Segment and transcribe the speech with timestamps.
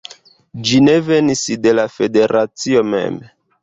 [0.69, 3.27] Ĝi ne venis de la federacio mem